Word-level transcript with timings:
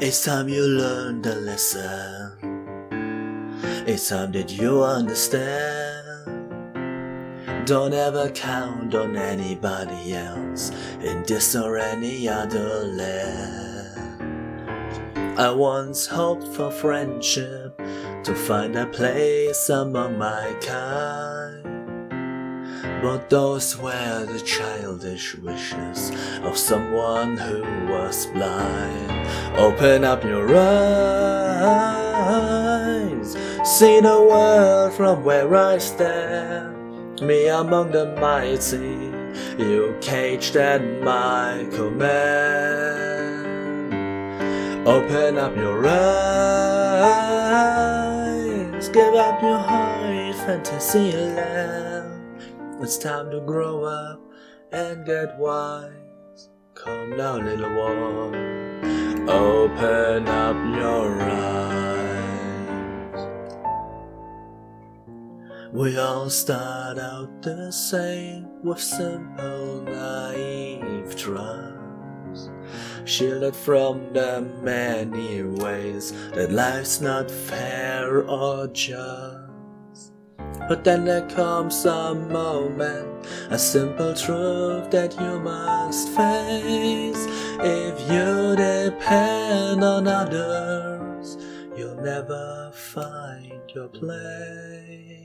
It's 0.00 0.24
time 0.24 0.48
you 0.48 0.66
learn 0.66 1.22
the 1.22 1.36
lesson. 1.36 2.32
It's 3.86 4.08
time 4.08 4.32
that 4.32 4.50
you 4.50 4.82
understand. 4.82 6.34
Don't 7.64 7.94
ever 7.94 8.28
count 8.30 8.92
on 8.96 9.16
anybody 9.16 10.14
else 10.14 10.72
in 11.00 11.22
this 11.22 11.54
or 11.54 11.78
any 11.78 12.28
other 12.28 12.84
land. 12.84 13.84
I 15.38 15.52
once 15.52 16.06
hoped 16.06 16.48
for 16.48 16.72
friendship 16.72 17.78
to 18.24 18.34
find 18.34 18.74
a 18.74 18.86
place 18.86 19.68
among 19.68 20.18
my 20.18 20.56
kind. 20.60 21.62
But 23.00 23.30
those 23.30 23.76
were 23.78 24.24
the 24.24 24.40
childish 24.40 25.36
wishes 25.36 26.10
of 26.42 26.56
someone 26.56 27.36
who 27.36 27.62
was 27.92 28.26
blind. 28.26 29.28
Open 29.56 30.04
up 30.04 30.24
your 30.24 30.54
eyes, 30.56 30.96
see 33.62 34.00
the 34.00 34.20
world 34.20 34.92
from 34.94 35.22
where 35.22 35.54
I 35.54 35.78
stand. 35.78 37.20
Me 37.20 37.46
among 37.46 37.92
the 37.92 38.06
mighty, 38.20 39.12
you 39.56 39.96
caged 40.00 40.56
at 40.56 40.82
my 41.02 41.68
command. 41.72 43.14
Open 44.88 45.38
up 45.38 45.56
your 45.56 45.86
eyes, 45.86 46.08
give 48.88 49.14
up 49.14 49.40
your 49.40 49.58
high 49.58 50.32
fantasy 50.44 51.12
land. 51.12 52.42
It's 52.82 52.98
time 52.98 53.30
to 53.30 53.40
grow 53.40 53.84
up 53.84 54.20
and 54.72 55.06
get 55.06 55.38
wise. 55.38 56.50
Come 56.74 57.16
now, 57.16 57.36
little 57.36 57.72
one, 57.72 58.02
open 59.28 60.28
up 60.28 60.56
your 60.78 61.20
eyes. 61.20 61.54
We 65.72 65.98
all 65.98 66.30
start 66.30 66.98
out 66.98 67.42
the 67.42 67.70
same 67.72 68.62
with 68.62 68.80
simple, 68.80 69.82
naive 69.82 71.16
trust, 71.16 72.50
shielded 73.04 73.56
from 73.56 74.12
the 74.12 74.42
many 74.62 75.42
ways 75.42 76.12
that 76.30 76.52
life's 76.52 77.00
not 77.00 77.30
fair 77.30 78.22
or 78.28 78.68
just. 78.68 79.44
But 80.68 80.84
then 80.84 81.04
there 81.04 81.28
comes 81.28 81.84
a 81.84 82.14
moment, 82.14 83.26
a 83.50 83.58
simple 83.58 84.14
truth 84.14 84.90
that 84.92 85.14
you 85.20 85.40
must 85.40 86.08
face. 86.10 87.33
If 87.66 87.98
you 88.12 88.56
depend 88.56 89.82
on 89.82 90.06
others, 90.06 91.38
you'll 91.74 91.96
never 91.96 92.70
find 92.74 93.62
your 93.74 93.88
place. 93.88 95.24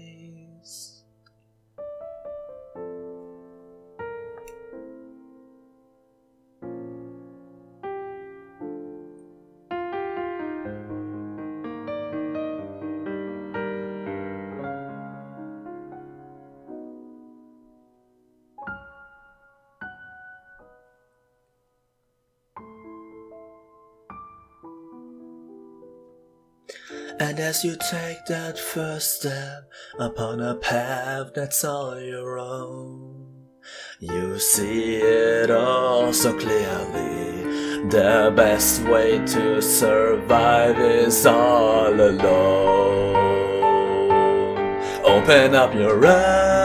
And 27.21 27.37
as 27.37 27.65
you 27.65 27.75
take 27.75 28.25
that 28.27 28.57
first 28.57 29.19
step 29.19 29.69
upon 29.99 30.39
a 30.39 30.55
path 30.55 31.33
that's 31.35 31.65
all 31.65 31.99
your 31.99 32.39
own, 32.39 33.49
you 33.99 34.39
see 34.39 34.95
it 34.95 35.51
all 35.51 36.13
so 36.13 36.31
clearly. 36.39 37.43
The 37.89 38.31
best 38.33 38.83
way 38.83 39.19
to 39.19 39.61
survive 39.61 40.79
is 40.79 41.25
all 41.25 41.93
alone. 41.93 43.17
Open 45.03 45.55
up 45.55 45.75
your 45.75 46.05
eyes, 46.05 46.55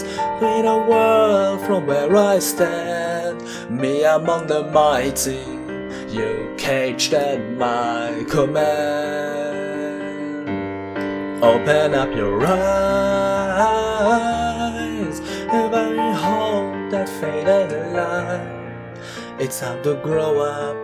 see 0.00 0.62
the 0.62 0.86
world 0.88 1.60
from 1.66 1.86
where 1.86 2.16
I 2.16 2.38
stand, 2.38 3.42
me 3.68 4.02
among 4.02 4.46
the 4.46 4.62
mighty 4.70 5.53
you 6.14 6.54
caged 6.56 7.12
at 7.12 7.40
my 7.58 8.24
command. 8.30 9.34
Open 11.42 11.94
up 11.94 12.14
your 12.14 12.46
eyes 12.46 12.80
if 15.20 15.72
I 15.72 16.12
hold 16.12 16.92
that 16.92 17.08
faded 17.08 17.92
light. 17.92 18.96
It's 19.40 19.58
time 19.58 19.82
to 19.82 19.96
grow 19.96 20.38
up 20.38 20.76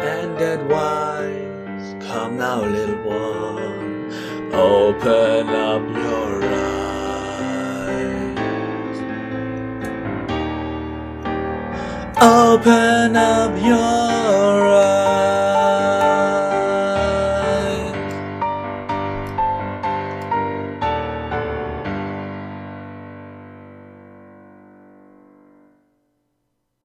and 0.00 0.38
get 0.38 0.64
wise. 0.66 1.94
Come 2.06 2.38
now, 2.38 2.62
little 2.64 2.96
one, 3.04 4.10
open 4.54 5.48
up 5.50 5.82
your 6.04 6.42
eyes. 6.42 6.80
Open 12.22 13.16
up 13.16 13.62
your. 13.62 14.29